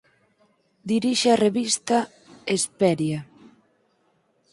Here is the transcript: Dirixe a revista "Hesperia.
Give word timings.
Dirixe 0.91 1.27
a 1.31 1.35
revista 1.45 1.97
"Hesperia. 2.53 3.19